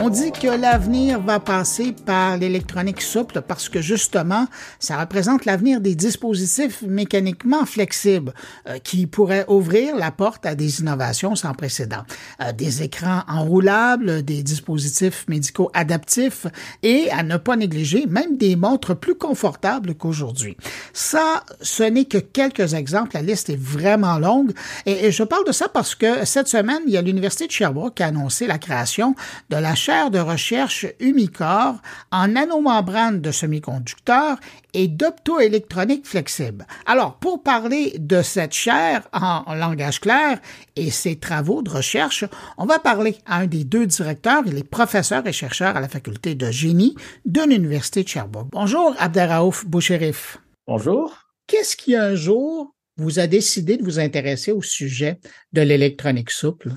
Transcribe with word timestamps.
On 0.00 0.10
dit 0.10 0.32
que 0.32 0.48
l'avenir 0.48 1.20
va 1.20 1.38
passer 1.38 1.92
par 1.92 2.36
l'électronique 2.36 3.00
souple 3.00 3.40
parce 3.46 3.68
que 3.68 3.80
justement, 3.80 4.46
ça 4.78 4.98
représente 4.98 5.44
l'avenir 5.44 5.80
des 5.80 5.94
dispositifs 5.94 6.82
mécaniquement 6.82 7.64
flexibles 7.64 8.34
euh, 8.68 8.78
qui 8.78 9.06
pourraient 9.06 9.46
ouvrir 9.48 9.96
la 9.96 10.10
porte 10.10 10.46
à 10.46 10.54
des 10.54 10.80
innovations 10.80 11.36
sans 11.36 11.54
précédent. 11.54 12.02
Euh, 12.42 12.52
des 12.52 12.82
écrans 12.82 13.22
enroulables, 13.28 14.22
des 14.24 14.42
dispositifs 14.42 15.24
médicaux 15.28 15.70
adaptifs 15.74 16.46
et 16.82 17.08
à 17.10 17.22
ne 17.22 17.36
pas 17.36 17.56
négliger 17.56 18.06
même 18.06 18.36
des 18.36 18.56
montres 18.56 18.96
plus 18.96 19.14
confortables 19.14 19.94
qu'aujourd'hui. 19.94 20.56
Ça, 20.92 21.44
ce 21.60 21.84
n'est 21.84 22.06
que 22.06 22.18
quelques 22.18 22.74
exemples. 22.74 23.12
La 23.14 23.22
liste 23.22 23.48
est 23.48 23.60
vraiment 23.60 24.18
longue 24.18 24.52
et, 24.86 25.06
et 25.06 25.12
je 25.12 25.22
parle 25.22 25.46
de 25.46 25.52
ça 25.52 25.68
parce 25.68 25.94
que 25.94 26.24
cette 26.26 26.48
semaine, 26.48 26.82
il 26.86 26.92
y 26.92 26.96
a 26.96 27.02
l'Université 27.02 27.46
de 27.46 27.52
Sherbrooke 27.52 27.94
qui 27.94 28.02
a 28.02 28.06
annoncé 28.06 28.46
la 28.46 28.58
création 28.58 29.14
de 29.50 29.56
la 29.56 29.74
chaire 29.84 30.10
de 30.10 30.18
recherche 30.18 30.86
Umicore 30.98 31.74
en 32.10 32.28
nanomembrane 32.28 33.20
de 33.20 33.30
semi-conducteurs 33.30 34.38
et 34.72 34.88
d'optoélectronique 34.88 36.06
flexible. 36.06 36.66
Alors, 36.86 37.18
pour 37.18 37.42
parler 37.42 37.94
de 37.98 38.22
cette 38.22 38.54
chaire 38.54 39.06
en 39.12 39.54
langage 39.54 40.00
clair 40.00 40.40
et 40.74 40.90
ses 40.90 41.16
travaux 41.16 41.60
de 41.60 41.68
recherche, 41.68 42.24
on 42.56 42.64
va 42.64 42.78
parler 42.78 43.16
à 43.26 43.40
un 43.40 43.46
des 43.46 43.64
deux 43.64 43.86
directeurs, 43.86 44.44
il 44.46 44.56
est 44.56 44.66
professeur 44.66 45.26
et 45.26 45.34
chercheur 45.34 45.76
à 45.76 45.82
la 45.82 45.88
faculté 45.90 46.34
de 46.34 46.50
génie 46.50 46.94
de 47.26 47.42
l'Université 47.42 48.04
de 48.04 48.08
Sherbrooke. 48.08 48.48
Bonjour, 48.52 48.94
Abderraouf 48.98 49.66
Boucherif. 49.66 50.38
Bonjour. 50.66 51.14
Qu'est-ce 51.46 51.76
qui 51.76 51.94
un 51.94 52.14
jour 52.14 52.74
vous 52.96 53.18
a 53.18 53.26
décidé 53.26 53.76
de 53.76 53.84
vous 53.84 53.98
intéresser 53.98 54.50
au 54.50 54.62
sujet 54.62 55.20
de 55.52 55.60
l'électronique 55.60 56.30
souple? 56.30 56.72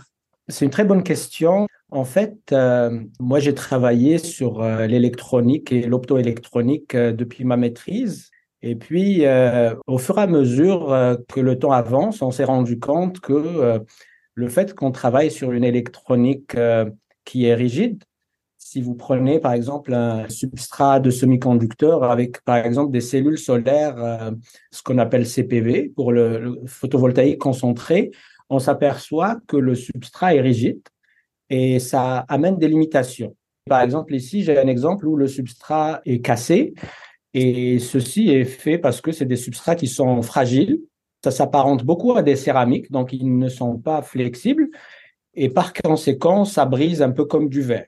C'est 0.50 0.64
une 0.64 0.72
très 0.72 0.86
bonne 0.86 1.04
question. 1.04 1.68
En 1.92 2.06
fait, 2.06 2.38
euh, 2.52 3.02
moi, 3.20 3.40
j'ai 3.40 3.54
travaillé 3.54 4.18
sur 4.18 4.62
euh, 4.62 4.88
l'électronique 4.88 5.72
et 5.74 5.82
l'optoélectronique 5.84 6.96
euh, 6.96 7.12
depuis 7.12 7.44
ma 7.44 7.58
maîtrise. 7.58 8.32
Et 8.62 8.76
puis, 8.76 9.24
au 9.86 9.98
fur 10.00 10.18
et 10.18 10.22
à 10.22 10.28
mesure 10.28 10.88
que 11.30 11.40
le 11.40 11.60
temps 11.60 11.72
avance, 11.72 12.24
on 12.24 12.32
s'est 12.32 12.44
rendu 12.44 12.80
compte 12.80 13.20
que 13.20 13.80
le 14.34 14.50
fait 14.50 14.74
qu'on 14.74 14.92
travaille 14.92 15.30
sur 15.30 15.52
une 15.52 15.64
électronique 15.64 16.58
qui 17.24 17.46
est 17.46 17.54
rigide, 17.54 18.04
si 18.58 18.82
vous 18.82 18.96
prenez 18.96 19.40
par 19.40 19.54
exemple 19.54 19.94
un 19.94 20.28
substrat 20.28 21.00
de 21.00 21.12
semi-conducteur 21.12 22.04
avec 22.04 22.44
par 22.46 22.58
exemple 22.58 22.92
des 22.92 23.00
cellules 23.00 23.38
solaires, 23.38 24.32
ce 24.72 24.82
qu'on 24.82 24.98
appelle 24.98 25.28
CPV 25.28 25.94
pour 25.96 26.12
le 26.12 26.60
photovoltaïque 26.66 27.38
concentré, 27.38 28.10
on 28.50 28.60
s'aperçoit 28.60 29.38
que 29.48 29.58
le 29.58 29.76
substrat 29.76 30.36
est 30.36 30.42
rigide 30.42 30.82
et 31.50 31.80
ça 31.80 32.20
amène 32.30 32.58
des 32.58 32.68
limitations. 32.68 33.36
Par 33.68 33.82
exemple, 33.82 34.16
ici, 34.16 34.44
j'ai 34.44 34.58
un 34.58 34.68
exemple 34.68 35.08
où 35.08 35.16
le 35.16 35.28
substrat 35.28 36.02
est 36.06 36.22
cassé 36.22 36.74
et 37.34 37.80
ceci 37.80 38.30
est 38.30 38.46
fait 38.46 38.78
parce 38.78 39.02
que 39.02 39.12
c'est 39.12 39.26
des 39.26 39.36
substrats 39.36 39.76
qui 39.76 39.88
sont 39.88 40.22
fragiles. 40.22 40.80
Ça 41.24 41.32
s'apparente 41.32 41.84
beaucoup 41.84 42.16
à 42.16 42.24
des 42.24 42.36
céramiques, 42.36 42.92
donc 42.92 43.12
ils 43.12 43.38
ne 43.38 43.50
sont 43.50 43.78
pas 43.78 44.02
flexibles 44.02 44.70
et 45.40 45.50
par 45.50 45.72
conséquent, 45.72 46.46
ça 46.46 46.66
brise 46.66 47.04
un 47.04 47.12
peu 47.12 47.26
comme 47.26 47.48
du 47.48 47.62
verre. 47.62 47.86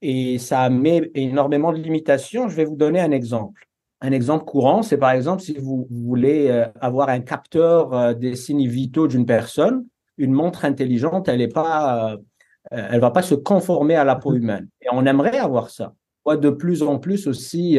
Et 0.00 0.38
ça 0.38 0.70
met 0.70 1.10
énormément 1.14 1.72
de 1.72 1.78
limitations. 1.78 2.48
Je 2.48 2.56
vais 2.56 2.64
vous 2.64 2.74
donner 2.74 3.00
un 3.00 3.10
exemple. 3.10 3.68
Un 4.04 4.12
exemple 4.12 4.44
courant, 4.44 4.82
c'est 4.82 4.98
par 4.98 5.12
exemple 5.12 5.40
si 5.40 5.54
vous 5.54 5.88
voulez 5.90 6.48
euh, 6.50 6.66
avoir 6.78 7.08
un 7.08 7.20
capteur 7.20 7.94
euh, 7.94 8.12
des 8.12 8.36
signes 8.36 8.68
vitaux 8.68 9.08
d'une 9.08 9.24
personne, 9.24 9.86
une 10.18 10.32
montre 10.32 10.66
intelligente, 10.66 11.26
elle 11.26 11.38
n'est 11.38 11.48
pas 11.48 12.12
euh, 12.12 12.16
elle 12.70 13.00
va 13.00 13.10
pas 13.10 13.22
se 13.22 13.34
conformer 13.34 13.94
à 13.94 14.04
la 14.04 14.16
peau 14.16 14.34
humaine. 14.34 14.68
Et 14.82 14.88
on 14.92 15.06
aimerait 15.06 15.38
avoir 15.38 15.70
ça. 15.70 15.94
De 16.26 16.50
plus 16.50 16.82
en 16.82 16.98
plus 16.98 17.26
aussi 17.26 17.78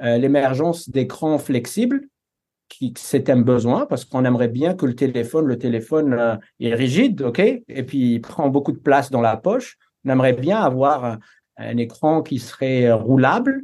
l'émergence 0.00 0.88
d'écrans 0.88 1.38
flexibles, 1.38 2.00
qui 2.68 2.92
c'est 2.96 3.30
un 3.30 3.40
besoin 3.40 3.86
parce 3.86 4.04
qu'on 4.04 4.24
aimerait 4.24 4.48
bien 4.48 4.74
que 4.74 4.86
le 4.86 4.96
téléphone, 4.96 5.46
le 5.46 5.58
téléphone 5.58 6.40
est 6.58 6.74
rigide, 6.74 7.22
ok, 7.22 7.38
et 7.38 7.82
puis 7.84 8.14
il 8.14 8.20
prend 8.20 8.48
beaucoup 8.48 8.72
de 8.72 8.78
place 8.78 9.12
dans 9.12 9.20
la 9.20 9.36
poche. 9.36 9.78
On 10.04 10.10
aimerait 10.10 10.32
bien 10.32 10.58
avoir 10.58 11.18
un, 11.56 11.76
écran 11.76 12.22
qui 12.22 12.40
serait 12.40 12.90
roulable. 12.90 13.62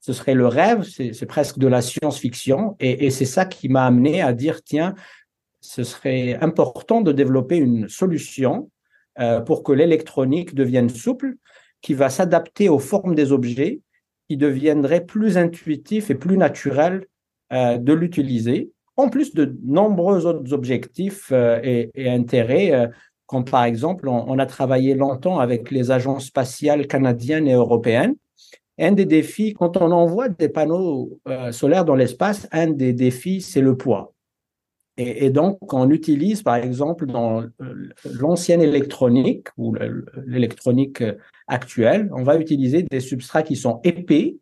Ce 0.00 0.12
serait 0.12 0.34
le 0.34 0.46
rêve, 0.46 0.82
c'est 0.84 1.26
presque 1.26 1.58
de 1.58 1.66
la 1.66 1.82
science-fiction, 1.82 2.76
et, 2.80 3.10
c'est 3.10 3.24
ça 3.24 3.44
qui 3.44 3.68
m'a 3.68 3.84
amené 3.84 4.22
à 4.22 4.32
dire 4.32 4.62
tiens, 4.62 4.94
ce 5.60 5.82
serait 5.82 6.34
important 6.40 7.00
de 7.00 7.12
développer 7.12 7.56
une 7.56 7.88
solution 7.88 8.70
euh, 9.18 9.40
pour 9.40 9.62
que 9.62 9.72
l'électronique 9.72 10.54
devienne 10.54 10.88
souple, 10.88 11.34
qui 11.80 11.94
va 11.94 12.10
s'adapter 12.10 12.68
aux 12.68 12.78
formes 12.78 13.14
des 13.14 13.32
objets, 13.32 13.80
qui 14.28 14.36
deviendrait 14.36 15.04
plus 15.04 15.36
intuitif 15.36 16.10
et 16.10 16.14
plus 16.14 16.36
naturel 16.36 17.06
euh, 17.52 17.78
de 17.78 17.92
l'utiliser, 17.92 18.70
en 18.96 19.08
plus 19.08 19.34
de 19.34 19.56
nombreux 19.64 20.26
autres 20.26 20.52
objectifs 20.52 21.30
euh, 21.32 21.60
et, 21.62 22.08
intérêts, 22.08 22.88
comme 23.26 23.44
par 23.44 23.64
exemple, 23.64 24.08
on, 24.08 24.38
a 24.38 24.46
travaillé 24.46 24.94
longtemps 24.94 25.38
avec 25.38 25.70
les 25.70 25.90
agences 25.90 26.26
spatiales 26.26 26.86
canadiennes 26.86 27.46
et 27.46 27.52
européennes. 27.52 28.14
Un 28.78 28.92
des 28.92 29.06
défis, 29.06 29.54
quand 29.54 29.76
on 29.76 29.90
envoie 29.90 30.28
des 30.28 30.48
panneaux 30.48 31.18
solaires 31.50 31.84
dans 31.84 31.96
l'espace, 31.96 32.48
un 32.52 32.68
des 32.70 32.92
défis, 32.92 33.40
c'est 33.40 33.60
le 33.60 33.76
poids. 33.76 34.14
Et, 34.96 35.30
donc, 35.30 35.72
on 35.72 35.90
utilise, 35.90 36.42
par 36.42 36.56
exemple, 36.56 37.06
dans 37.06 37.44
l'ancienne 38.04 38.62
électronique 38.62 39.46
ou 39.56 39.74
l'électronique 40.26 41.04
actuelle, 41.46 42.10
on 42.12 42.24
va 42.24 42.36
utiliser 42.36 42.82
des 42.82 42.98
substrats 42.98 43.44
qui 43.44 43.54
sont 43.54 43.80
épais, 43.84 44.36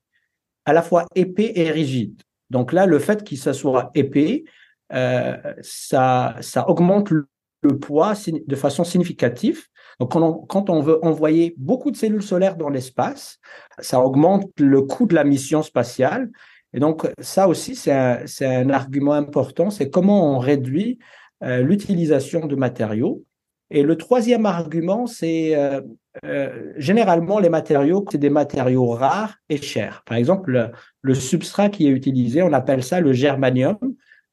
à 0.65 0.73
la 0.73 0.81
fois 0.81 1.07
épais 1.15 1.53
et 1.55 1.71
rigides. 1.71 2.23
Donc 2.49 2.73
là, 2.73 2.87
le 2.87 2.99
fait 2.99 3.23
qu'il 3.23 3.39
soit 3.39 3.91
épais, 3.95 4.45
euh, 4.93 5.37
ça, 5.63 6.37
ça 6.41 6.69
augmente 6.69 7.11
le, 7.11 7.29
poids 7.63 8.15
de 8.47 8.57
façon 8.57 8.85
significative. 8.85 9.65
Donc, 10.01 10.13
quand 10.49 10.71
on, 10.71 10.81
veut 10.81 11.03
envoyer 11.05 11.55
beaucoup 11.57 11.91
de 11.91 11.97
cellules 11.97 12.23
solaires 12.23 12.57
dans 12.57 12.69
l'espace, 12.69 13.39
ça 13.79 14.01
augmente 14.01 14.51
le 14.59 14.83
coût 14.83 15.07
de 15.07 15.15
la 15.15 15.25
mission 15.25 15.63
spatiale 15.63 16.31
et 16.77 16.79
donc, 16.79 17.09
ça 17.21 17.49
aussi, 17.49 17.75
c'est 17.75 17.91
un, 17.91 18.71
argument 18.71 19.15
important, 19.15 19.71
c'est 19.71 19.89
comment 19.89 20.37
on 20.37 20.39
réduit 20.39 20.99
euh, 21.43 21.63
l'utilisation 21.63 22.47
de 22.47 22.55
matériaux. 22.55 23.25
Et 23.71 23.83
le 23.83 23.97
troisième 23.97 24.45
argument, 24.45 25.07
c'est 25.07 25.57
euh, 25.57 25.81
euh, 26.27 26.73
généralement 26.77 27.39
les 27.39 27.49
matériaux, 27.49 28.05
c'est 28.13 28.19
des 28.19 28.31
matériaux 28.31 28.91
rares 28.91 29.37
et 29.49 29.57
chers. 29.57 30.03
Par 30.05 30.19
exemple, 30.19 30.71
le, 31.01 31.15
substrat 31.15 31.71
qui 31.71 31.87
est 31.87 31.91
utilisé, 31.91 32.43
on 32.43 32.53
appelle 32.53 32.85
ça 32.85 33.01
le 33.01 33.15
germanium. 33.15 33.79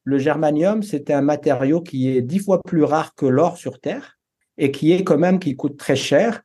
Le 0.04 0.18
germanium, 0.18 0.82
c'est 0.82 1.10
un 1.10 1.22
matériau 1.22 1.80
qui 1.80 2.16
est 2.16 2.22
dix 2.22 2.38
fois 2.38 2.60
plus 2.62 2.84
rare 2.84 3.14
que 3.14 3.26
l'or 3.26 3.56
sur 3.56 3.80
Terre 3.80 4.18
et 4.58 4.70
qui 4.70 4.92
est 4.92 5.02
quand 5.02 5.18
même 5.18 5.38
qui 5.38 5.56
coûte 5.56 5.76
très 5.76 5.96
cher. 5.96 6.42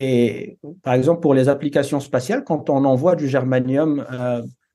Et 0.00 0.58
par 0.82 0.94
exemple, 0.94 1.20
pour 1.20 1.34
les 1.34 1.48
applications 1.48 2.00
spatiales, 2.00 2.44
quand 2.44 2.70
on 2.70 2.84
envoie 2.84 3.16
du 3.16 3.28
germanium 3.28 4.06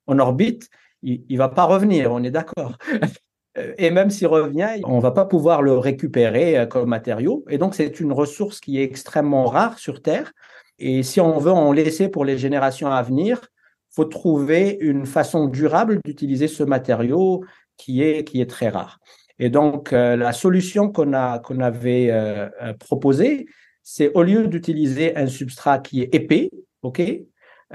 en 0.06 0.20
orbite, 0.20 0.70
il 1.02 1.24
ne 1.30 1.38
va 1.38 1.50
pas 1.50 1.64
revenir, 1.64 2.12
on 2.12 2.24
est 2.24 2.32
d'accord. 2.32 2.78
Et 3.78 3.90
même 3.90 4.10
s'il 4.10 4.28
revient, 4.28 4.70
on 4.86 4.98
ne 4.98 5.02
va 5.02 5.12
pas 5.12 5.26
pouvoir 5.26 5.62
le 5.62 5.78
récupérer 5.78 6.58
euh, 6.58 6.66
comme 6.66 6.90
matériau. 6.90 7.44
Et 7.50 7.58
donc, 7.58 7.76
c'est 7.76 8.00
une 8.00 8.12
ressource 8.14 8.60
qui 8.60 8.80
est 8.80 8.84
extrêmement 8.84 9.46
rare 9.46 9.80
sur 9.80 10.02
Terre. 10.02 10.32
Et 10.78 11.04
si 11.04 11.20
on 11.20 11.38
veut 11.40 11.52
en 11.52 11.74
laisser 11.74 12.10
pour 12.10 12.26
les 12.26 12.38
générations 12.38 12.88
à 12.88 13.02
venir, 13.02 13.42
faut 13.90 14.06
trouver 14.06 14.78
une 14.80 15.06
façon 15.06 15.48
durable 15.48 16.00
d'utiliser 16.06 16.48
ce 16.48 16.64
matériau 16.64 17.44
qui 17.80 18.04
est, 18.04 18.24
qui 18.28 18.42
est 18.42 18.50
très 18.50 18.70
rare. 18.70 19.00
Et 19.40 19.50
donc, 19.50 19.94
euh, 19.94 20.16
la 20.16 20.34
solution 20.34 20.92
qu'on 20.92 21.12
qu'on 21.44 21.60
avait 21.62 22.08
euh, 22.12 22.74
proposée, 22.80 23.48
c'est 23.82 24.12
au 24.14 24.22
lieu 24.22 24.48
d'utiliser 24.48 25.16
un 25.16 25.28
substrat 25.28 25.80
qui 25.80 26.02
est 26.02 26.14
épais, 26.14 26.52
ok, 26.84 27.02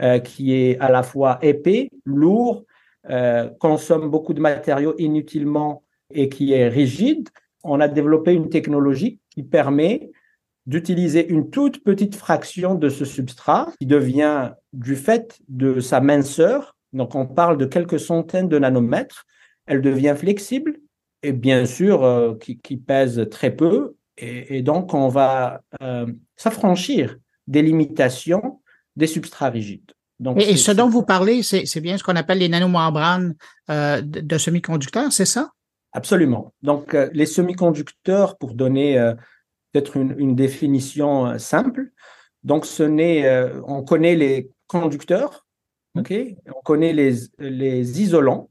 euh, 0.03 0.19
qui 0.21 0.53
est 0.53 0.79
à 0.79 0.91
la 0.91 1.03
fois 1.03 1.39
épais, 1.43 1.91
lourd, 2.05 2.65
euh, 3.11 3.49
consomme 3.59 4.11
beaucoup 4.11 4.35
de 4.35 4.41
matériaux 4.41 4.95
inutilement 4.99 5.83
et 6.13 6.29
qui 6.29 6.53
est 6.53 6.69
rigide, 6.69 7.29
on 7.65 7.81
a 7.81 7.89
développé 7.89 8.33
une 8.33 8.49
technologie 8.49 9.19
qui 9.31 9.43
permet 9.43 10.11
d'utiliser 10.67 11.29
une 11.29 11.51
toute 11.51 11.83
petite 11.83 12.15
fraction 12.15 12.75
de 12.75 12.89
ce 12.89 13.05
substrat 13.05 13.73
qui 13.79 13.87
devient, 13.87 14.53
du 14.73 14.97
fait 14.97 15.39
de 15.49 15.81
sa 15.81 16.01
minceur, 16.01 16.77
donc 16.93 17.15
on 17.15 17.27
parle 17.27 17.59
de 17.59 17.67
quelques 17.67 18.01
centaines 18.01 18.49
de 18.49 18.59
nanomètres, 18.59 19.27
elle 19.67 19.83
devient 19.83 20.15
flexible 20.17 20.79
et 21.23 21.33
bien 21.33 21.67
sûr 21.67 22.05
euh, 22.05 22.35
qui, 22.35 22.77
pèse 22.77 23.27
très 23.31 23.51
peu 23.51 23.95
et, 24.17 24.63
donc 24.63 24.95
on 24.95 25.09
va 25.09 25.63
s'affranchir 26.37 27.17
des 27.47 27.63
limitations 27.63 28.61
des 28.97 29.07
substrats 29.07 29.51
rigides. 29.51 29.93
Donc, 30.21 30.41
et, 30.41 30.57
ce 30.57 30.71
dont 30.71 30.89
vous 30.89 31.03
parlez, 31.03 31.43
c'est 31.43 31.81
bien 31.81 31.99
ce 31.99 32.05
qu'on 32.05 32.17
appelle 32.17 32.39
les 32.39 32.49
nanomembranes 32.49 33.35
euh, 33.71 34.01
de, 34.01 34.39
semi-conducteurs, 34.39 35.13
c'est 35.13 35.27
ça? 35.27 35.51
Absolument. 35.93 36.53
Donc, 36.63 36.95
euh, 36.95 37.11
les 37.13 37.27
semi-conducteurs, 37.27 38.39
pour 38.39 38.55
donner 38.55 38.99
euh, 38.99 39.15
peut-être 39.73 39.97
une, 39.97 40.35
définition 40.37 41.39
simple, 41.39 41.91
Donc, 42.45 42.65
ce 42.65 42.85
n'est, 42.85 43.27
euh, 43.27 43.61
on 43.67 43.83
connaît 43.83 44.15
les 44.15 44.51
conducteurs, 44.69 45.47
mmh. 45.95 46.03
on 46.55 46.63
connaît 46.63 46.93
les, 46.93 47.15
les 47.39 48.01
isolants, 48.01 48.51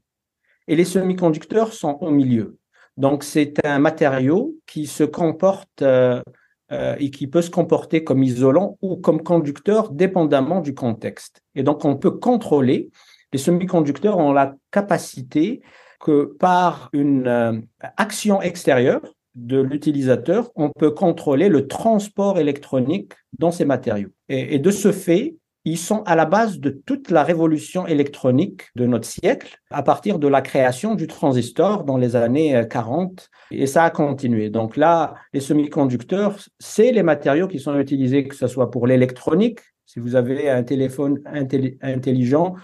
et 0.68 0.76
les 0.76 0.84
semi-conducteurs 0.84 1.72
sont 1.72 1.98
au 2.00 2.10
milieu. 2.10 2.58
Donc, 2.96 3.24
c'est 3.24 3.64
un 3.66 3.78
matériau 3.78 4.54
qui 4.66 4.86
se 4.86 5.04
comporte 5.04 5.82
euh, 5.82 6.22
euh, 6.72 6.96
et 6.98 7.10
qui 7.10 7.26
peut 7.26 7.42
se 7.42 7.50
comporter 7.50 8.04
comme 8.04 8.22
isolant 8.22 8.78
ou 8.82 8.96
comme 8.96 9.22
conducteur 9.22 9.90
dépendamment 9.90 10.60
du 10.60 10.74
contexte. 10.74 11.42
Et 11.54 11.62
donc, 11.62 11.84
on 11.84 11.96
peut 11.96 12.12
contrôler. 12.12 12.90
Les 13.32 13.38
semi-conducteurs 13.38 14.18
ont 14.18 14.32
la 14.32 14.54
capacité 14.70 15.60
que 16.00 16.36
par 16.38 16.88
une 16.92 17.26
euh, 17.26 17.60
action 17.96 18.40
extérieure 18.40 19.02
de 19.34 19.60
l'utilisateur, 19.60 20.52
on 20.54 20.70
peut 20.70 20.92
contrôler 20.92 21.48
le 21.48 21.66
transport 21.66 22.38
électronique 22.38 23.12
dans 23.36 23.50
ces 23.50 23.64
matériaux. 23.64 24.10
Et, 24.28 24.54
et 24.54 24.58
de 24.60 24.70
ce 24.70 24.92
fait, 24.92 25.34
ils 25.64 25.78
sont 25.78 26.02
à 26.04 26.14
la 26.14 26.26
base 26.26 26.60
de 26.60 26.70
toute 26.70 27.10
la 27.10 27.22
révolution 27.22 27.86
électronique 27.86 28.64
de 28.76 28.86
notre 28.86 29.06
siècle, 29.06 29.58
à 29.70 29.82
partir 29.82 30.18
de 30.18 30.28
la 30.28 30.42
création 30.42 30.94
du 30.94 31.06
transistor 31.06 31.84
dans 31.84 31.96
les 31.96 32.16
années 32.16 32.66
40, 32.68 33.30
euh, 33.52 33.56
et 33.56 33.66
ça 33.66 33.84
a 33.84 33.90
continué. 33.90 34.50
Donc 34.50 34.76
là, 34.76 35.14
les 35.32 35.40
semi-conducteurs, 35.40 36.36
c'est 36.58 36.92
les 36.92 37.02
matériaux 37.02 37.48
qui 37.48 37.58
sont 37.58 37.78
utilisés, 37.78 38.28
que 38.28 38.34
ce 38.34 38.46
soit 38.46 38.70
pour 38.70 38.86
l'électronique, 38.86 39.60
si 39.86 40.00
vous 40.00 40.16
avez 40.16 40.50
un 40.50 40.62
téléphone 40.62 41.20
intelligent, 41.80 42.54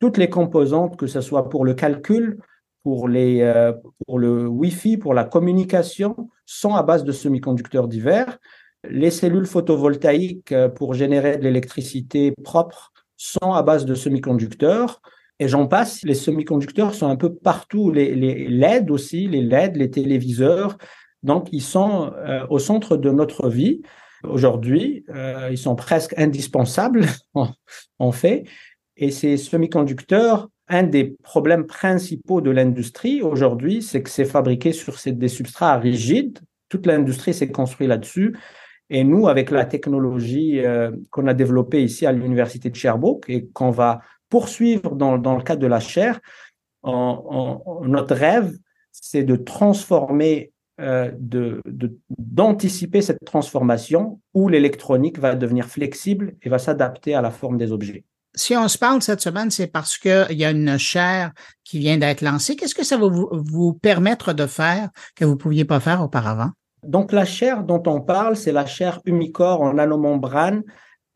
toutes 0.00 0.18
les 0.18 0.28
composantes, 0.28 0.96
que 0.96 1.06
ce 1.06 1.20
soit 1.20 1.48
pour 1.48 1.64
le 1.64 1.74
calcul, 1.74 2.38
pour, 2.82 3.08
les, 3.08 3.40
euh, 3.40 3.72
pour 4.06 4.18
le 4.18 4.46
Wi-Fi, 4.46 4.98
pour 4.98 5.14
la 5.14 5.24
communication, 5.24 6.28
sont 6.44 6.74
à 6.74 6.82
base 6.82 7.04
de 7.04 7.12
semi-conducteurs 7.12 7.88
divers. 7.88 8.38
Les 8.90 9.10
cellules 9.10 9.46
photovoltaïques 9.46 10.52
euh, 10.52 10.68
pour 10.68 10.94
générer 10.94 11.36
de 11.36 11.42
l'électricité 11.42 12.32
propre 12.42 12.92
sont 13.16 13.52
à 13.52 13.62
base 13.62 13.84
de 13.84 13.94
semi-conducteurs. 13.94 15.00
Et 15.40 15.48
j'en 15.48 15.66
passe, 15.66 16.02
les 16.04 16.14
semi-conducteurs 16.14 16.94
sont 16.94 17.08
un 17.08 17.16
peu 17.16 17.34
partout, 17.34 17.90
les, 17.90 18.14
les, 18.14 18.48
LED 18.48 18.90
aussi, 18.90 19.26
les 19.26 19.42
LED, 19.42 19.76
les 19.76 19.90
téléviseurs. 19.90 20.78
Donc, 21.22 21.48
ils 21.52 21.62
sont 21.62 22.12
euh, 22.16 22.46
au 22.50 22.58
centre 22.58 22.96
de 22.96 23.10
notre 23.10 23.48
vie 23.48 23.82
aujourd'hui. 24.22 25.04
Euh, 25.14 25.48
ils 25.50 25.58
sont 25.58 25.74
presque 25.74 26.16
indispensables, 26.18 27.06
en 27.98 28.12
fait. 28.12 28.44
Et 28.96 29.10
ces 29.10 29.36
semi-conducteurs, 29.36 30.48
un 30.68 30.84
des 30.84 31.16
problèmes 31.22 31.66
principaux 31.66 32.40
de 32.40 32.50
l'industrie 32.50 33.22
aujourd'hui, 33.22 33.82
c'est 33.82 34.02
que 34.02 34.10
c'est 34.10 34.24
fabriqué 34.24 34.72
sur 34.72 34.96
des 35.04 35.28
substrats 35.28 35.78
rigides. 35.78 36.38
Toute 36.68 36.86
l'industrie 36.86 37.34
s'est 37.34 37.50
construite 37.50 37.88
là-dessus. 37.88 38.36
Et 38.90 39.04
nous, 39.04 39.28
avec 39.28 39.50
la 39.50 39.64
technologie 39.64 40.60
euh, 40.60 40.90
qu'on 41.10 41.26
a 41.26 41.34
développée 41.34 41.82
ici 41.82 42.06
à 42.06 42.12
l'Université 42.12 42.70
de 42.70 42.76
Sherbrooke 42.76 43.24
et 43.28 43.46
qu'on 43.46 43.70
va 43.70 44.00
poursuivre 44.28 44.94
dans, 44.94 45.16
le 45.16 45.42
cadre 45.42 45.60
de 45.60 45.66
la 45.66 45.80
chaire, 45.80 46.20
notre 46.84 48.14
rêve, 48.14 48.52
c'est 48.92 49.24
de 49.24 49.36
transformer, 49.36 50.52
euh, 50.80 51.10
d'anticiper 52.18 53.00
cette 53.00 53.24
transformation 53.24 54.20
où 54.34 54.48
l'électronique 54.48 55.18
va 55.18 55.34
devenir 55.34 55.66
flexible 55.66 56.34
et 56.42 56.48
va 56.48 56.58
s'adapter 56.58 57.14
à 57.14 57.22
la 57.22 57.30
forme 57.30 57.58
des 57.58 57.72
objets. 57.72 58.04
Si 58.36 58.56
on 58.56 58.66
se 58.66 58.76
parle 58.76 59.00
cette 59.00 59.20
semaine, 59.20 59.50
c'est 59.50 59.68
parce 59.68 59.96
qu'il 59.96 60.26
y 60.32 60.44
a 60.44 60.50
une 60.50 60.76
chaire 60.76 61.32
qui 61.62 61.78
vient 61.78 61.96
d'être 61.96 62.20
lancée. 62.20 62.56
Qu'est-ce 62.56 62.74
que 62.74 62.84
ça 62.84 62.98
va 62.98 63.06
vous 63.08 63.74
permettre 63.74 64.32
de 64.32 64.46
faire 64.46 64.90
que 65.14 65.24
vous 65.24 65.32
ne 65.32 65.38
pouviez 65.38 65.64
pas 65.64 65.78
faire 65.78 66.02
auparavant? 66.02 66.50
Donc 66.86 67.12
la 67.12 67.24
chair 67.24 67.64
dont 67.64 67.82
on 67.86 68.00
parle, 68.00 68.36
c'est 68.36 68.52
la 68.52 68.66
chair 68.66 69.00
Umicore 69.04 69.62
en 69.62 69.74
nanomembrane 69.74 70.62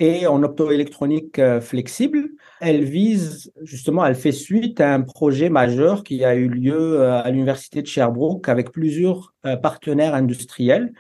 et 0.01 0.27
en 0.27 0.43
optoélectronique 0.43 1.39
euh, 1.39 1.61
flexible. 1.61 2.31
Elle 2.61 2.85
vise 2.85 3.53
justement, 3.63 4.07
elle 4.07 4.15
fait 4.15 4.33
suite 4.33 4.81
à 4.81 4.95
un 4.95 5.03
projet 5.03 5.49
majeur 5.49 6.05
qui 6.05 6.25
a 6.25 6.35
eu 6.35 6.49
lieu 6.49 7.01
euh, 7.01 7.21
à 7.21 7.31
l'université 7.31 7.83
de 7.83 7.87
Sherbrooke 7.87 8.49
avec 8.49 8.71
plusieurs 8.71 9.35
euh, 9.45 9.57
partenaires 9.57 10.15
industriels. 10.15 10.93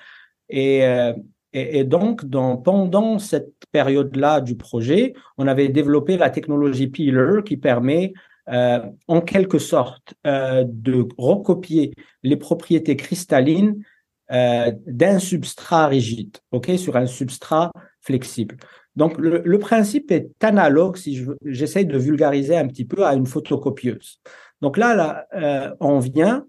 Et, 0.51 1.85
donc, 1.85 2.23
pendant 2.65 3.19
cette 3.19 3.53
période-là 3.73 4.41
du 4.41 4.55
projet, 4.55 5.13
on 5.37 5.47
avait 5.47 5.69
développé 5.69 6.17
la 6.17 6.31
technologie 6.31 6.87
Peeler 6.87 7.43
qui 7.45 7.57
permet 7.57 8.13
en 8.47 9.21
quelque 9.21 9.59
sorte 9.59 10.15
de 10.25 11.09
recopier 11.19 11.93
les 12.23 12.37
propriétés 12.37 12.97
cristallines 12.97 13.83
euh, 14.31 14.73
d'un 14.87 15.19
substrat 15.19 15.87
rigide, 15.87 16.37
ok, 16.53 16.73
sur 16.77 16.97
un 16.97 17.07
substrat 17.07 17.73
flexible. 18.01 18.57
Donc 18.97 19.17
le, 19.19 19.59
principe 19.59 20.11
est 20.11 20.31
analogue, 20.43 20.97
si 20.97 21.25
j'essaie 21.45 21.85
de 21.85 21.97
vulgariser 21.97 22.57
un 22.57 22.67
petit 22.67 22.85
peu, 22.85 23.07
à 23.07 23.15
une 23.15 23.27
photocopieuse. 23.27 24.21
Donc 24.61 24.77
là, 24.77 25.27
euh, 25.35 25.73
on 25.81 26.01
vient 26.01 26.45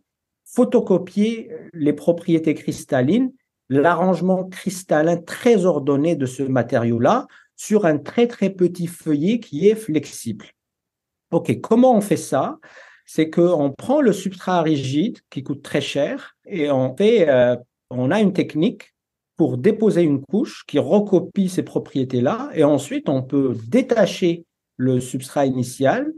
photocopier 0.46 1.52
les 1.74 1.94
propriétés 1.94 2.56
cristallines, 2.56 3.32
l'arrangement 3.70 4.46
cristallin 4.46 5.18
très 5.18 5.66
ordonné 5.66 6.16
de 6.16 6.26
ce 6.26 6.42
matériau-là 6.42 7.28
sur 7.56 7.86
un 7.86 7.98
très 7.98 8.26
très 8.26 8.50
petit 8.50 8.88
feuillet 8.88 9.40
qui 9.40 9.68
est 9.68 9.76
flexible. 9.76 10.46
Ok, 11.32 11.62
comment 11.62 11.96
on 11.96 12.02
fait 12.02 12.18
ça? 12.18 12.58
C'est 13.12 13.32
qu'on 13.32 13.72
prend 13.76 14.02
le 14.02 14.14
substrat 14.14 14.62
rigide 14.62 15.18
qui 15.32 15.42
coûte 15.42 15.64
très 15.64 15.82
cher 15.82 16.36
et 16.46 16.70
on 16.70 16.96
fait 16.96 17.28
euh, 17.28 17.56
on 17.90 18.12
a 18.12 18.20
une 18.20 18.34
technique 18.34 18.94
pour 19.36 19.58
déposer 19.58 20.04
une 20.04 20.22
couche 20.22 20.64
qui 20.68 20.78
recopie 20.78 21.50
ces 21.50 21.64
propriétés-là, 21.64 22.52
et 22.54 22.64
ensuite 22.64 23.10
on 23.10 23.24
peut 23.24 23.56
détacher 23.68 24.46
le 24.78 25.00
substrat 25.00 25.48
initial 25.48 26.14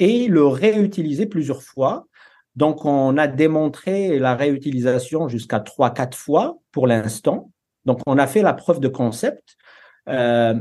et 0.00 0.26
le 0.26 0.44
réutiliser 0.44 1.26
plusieurs 1.26 1.62
fois. 1.62 2.08
Donc 2.56 2.84
on 2.84 3.16
a 3.16 3.28
démontré 3.28 4.18
la 4.18 4.34
réutilisation 4.34 5.28
jusqu'à 5.28 5.60
3-4 5.60 6.16
fois 6.16 6.58
pour 6.72 6.88
l'instant. 6.88 7.52
Donc 7.84 8.00
on 8.06 8.18
a 8.18 8.26
fait 8.26 8.42
la 8.42 8.54
preuve 8.54 8.80
de 8.80 8.88
concept. 8.88 9.56
Euh, 10.08 10.58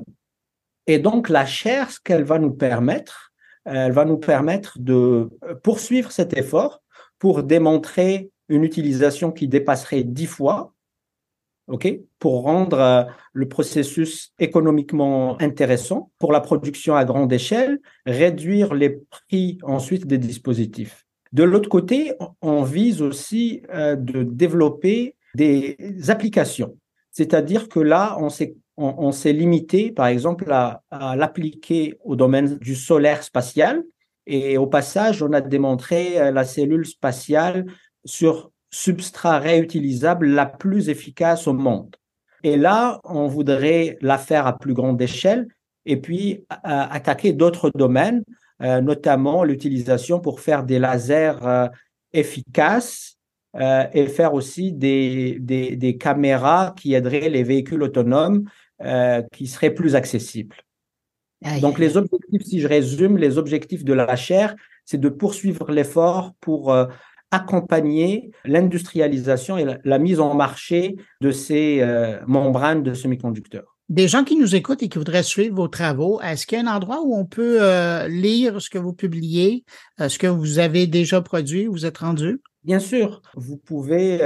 et 0.86 1.00
donc 1.00 1.30
la 1.30 1.48
chair, 1.48 1.90
ce 1.90 2.00
qu'elle 2.00 2.26
va 2.26 2.38
nous 2.38 2.54
permettre, 2.54 3.27
elle 3.68 3.92
va 3.92 4.06
nous 4.06 4.18
permettre 4.18 4.80
de 4.80 5.30
poursuivre 5.64 6.12
cet 6.12 6.38
effort 6.38 6.82
pour 7.20 7.44
démontrer 7.44 8.32
une 8.50 8.64
utilisation 8.64 9.32
qui 9.32 9.48
dépasserait 9.48 10.04
10 10.04 10.26
fois, 10.26 10.74
pour 12.20 12.44
rendre 12.44 12.80
euh, 12.80 13.04
le 13.34 13.48
processus 13.48 14.34
économiquement 14.40 15.40
intéressant 15.42 16.12
pour 16.18 16.32
la 16.32 16.40
production 16.40 16.96
à 16.96 17.04
grande 17.04 17.34
échelle, 17.34 17.80
réduire 18.06 18.74
les 18.74 19.02
prix 19.10 19.58
ensuite 19.64 20.08
des 20.08 20.18
dispositifs. 20.18 21.06
De 21.34 21.44
l'autre 21.44 21.68
côté, 21.68 22.14
on 22.42 22.64
vise 22.64 23.02
aussi 23.02 23.64
euh, 23.74 23.96
de 23.98 24.24
développer 24.24 25.16
des 25.36 25.78
applications. 26.08 26.78
C'est-à-dire 27.12 27.68
que 27.68 27.80
là, 27.80 28.16
on 28.20 28.30
s'est 28.30 28.56
on, 28.78 29.12
s'est 29.12 29.34
limité, 29.34 29.92
par 29.92 30.08
exemple, 30.08 30.52
à, 30.52 30.82
l'appliquer 31.16 31.98
au 32.04 32.16
domaine 32.16 32.58
du 32.60 32.76
solaire 32.76 33.24
spatial. 33.24 33.84
Et 34.28 34.58
au 34.58 34.68
passage, 34.68 35.24
on 35.24 35.34
a 35.34 35.42
démontré 35.42 36.20
euh, 36.20 36.32
la 36.32 36.44
cellule 36.44 36.86
spatiale 36.86 37.66
sur 38.06 38.52
substrat 38.70 39.40
réutilisable 39.40 40.28
la 40.28 40.46
plus 40.46 40.90
efficace 40.90 41.48
au 41.48 41.54
monde. 41.54 41.96
Et 42.44 42.58
là, 42.58 43.00
on 43.04 43.28
voudrait 43.28 43.98
la 44.02 44.18
faire 44.18 44.46
à 44.46 44.58
plus 44.58 44.74
grande 44.74 45.02
échelle 45.02 45.48
et 45.86 45.98
puis 45.98 46.46
attaquer 46.50 47.34
d'autres 47.34 47.72
domaines, 47.74 48.24
euh, 48.62 48.82
notamment 48.82 49.44
l'utilisation 49.44 50.20
pour 50.20 50.42
faire 50.42 50.64
des 50.64 50.80
lasers 50.80 51.34
euh, 51.44 51.70
efficaces 52.14 53.18
euh, 53.56 53.86
et 53.94 54.08
faire 54.08 54.34
aussi 54.34 54.74
des, 54.74 55.38
des, 55.40 55.98
caméras 55.98 56.74
qui 56.78 56.94
aideraient 56.94 57.30
les 57.30 57.44
véhicules 57.44 57.82
autonomes 57.82 58.44
qui 59.32 59.48
seraient 59.48 59.74
plus 59.74 59.96
accessibles. 59.96 60.56
Donc 61.62 61.80
les 61.80 61.98
objectifs, 61.98 62.44
si 62.44 62.60
je 62.60 62.68
résume, 62.68 63.18
les 63.18 63.38
objectifs 63.38 63.84
de 63.84 63.94
la 63.94 64.16
chaire, 64.16 64.56
c'est 64.86 65.00
de 65.00 65.10
poursuivre 65.10 65.72
l'effort 65.72 66.34
pour 66.40 66.74
accompagner 67.32 68.32
l'industrialisation 68.46 69.58
et 69.58 69.66
la, 69.84 70.00
mise 70.00 70.20
en 70.20 70.34
marché 70.34 70.96
de 71.22 71.32
ces 71.32 71.80
euh, 71.82 72.20
membranes 72.26 72.84
de 72.84 72.94
semi-conducteurs. 72.94 73.76
Des 73.90 74.08
gens 74.08 74.24
qui 74.24 74.36
nous 74.36 74.56
écoutent 74.56 74.84
et 74.84 74.90
qui 74.90 74.98
voudraient 74.98 75.24
suivre 75.24 75.56
vos 75.56 75.68
travaux, 75.68 76.20
est-ce 76.22 76.46
qu'il 76.46 76.58
y 76.58 76.62
a 76.62 76.70
un 76.70 76.76
endroit 76.76 77.02
où 77.04 77.16
on 77.16 77.26
peut 77.26 77.60
euh, 77.62 78.08
lire 78.08 78.62
ce 78.62 78.70
que 78.70 78.78
vous 78.78 78.94
publiez, 78.94 79.64
euh, 80.02 80.10
ce 80.10 80.20
que 80.20 80.28
vous 80.28 80.60
avez 80.60 80.88
déjà 80.88 81.22
produit, 81.22 81.68
vous 81.68 81.86
êtes 81.86 82.00
rendu? 82.00 82.42
Bien 82.68 82.80
sûr, 82.80 83.22
vous 83.36 83.58
pouvez 83.58 84.20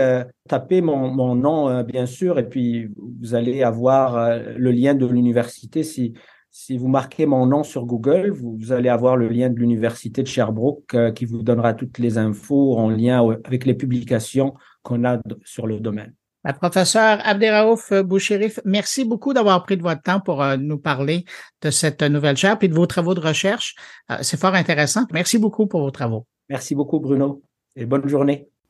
taper 0.50 0.82
mon, 0.82 1.10
mon 1.10 1.36
nom, 1.36 1.84
bien 1.84 2.06
sûr, 2.06 2.40
et 2.40 2.50
puis 2.50 2.90
vous 3.22 3.36
allez 3.36 3.64
avoir 3.64 4.40
le 4.58 4.72
lien 4.72 4.96
de 4.96 5.06
l'université 5.06 5.84
si, 5.84 6.16
si 6.52 6.78
vous 6.78 6.90
marquez 6.90 7.26
mon 7.26 7.46
nom 7.46 7.64
sur 7.64 7.86
Google, 7.86 8.30
vous, 8.30 8.74
allez 8.74 8.90
avoir 8.90 9.16
le 9.16 9.30
lien 9.30 9.50
de 9.50 9.56
l'université 9.56 10.22
de 10.22 10.28
Sherbrooke 10.28 10.94
euh, 10.94 11.12
qui 11.12 11.24
vous 11.24 11.44
donnera 11.44 11.74
toutes 11.74 11.98
les 11.98 12.18
infos 12.18 12.78
en 12.78 12.90
lien 12.90 13.26
avec 13.46 13.66
les 13.66 13.74
publications 13.74 14.54
qu'on 14.84 15.06
a 15.06 15.18
sur 15.46 15.66
le 15.66 15.80
domaine. 15.80 16.14
La 16.44 16.54
professeur 16.54 17.20
Abderraouf 17.24 17.94
Bouchérif, 18.02 18.60
merci 18.66 19.06
beaucoup 19.06 19.34
d'avoir 19.34 19.64
pris 19.64 19.78
de 19.78 19.84
votre 19.84 20.02
temps 20.02 20.20
pour 20.20 20.44
euh, 20.44 20.58
nous 20.58 20.78
parler 20.78 21.24
de 21.62 21.70
cette 21.70 22.02
nouvelle 22.02 22.36
chaire 22.36 22.58
et 22.60 22.68
de 22.68 22.74
vos 22.74 22.88
travaux 22.88 23.14
de 23.14 23.22
recherche. 23.22 23.76
Euh, 24.12 24.18
c'est 24.22 24.40
fort 24.40 24.56
intéressant. 24.56 25.06
Merci 25.14 25.38
beaucoup 25.38 25.68
pour 25.68 25.82
vos 25.82 25.92
travaux. 25.92 26.26
Merci 26.50 26.76
beaucoup, 26.76 27.00
Bruno, 27.00 27.42
et 27.76 27.86
bonne 27.86 28.08
journée. 28.08 28.51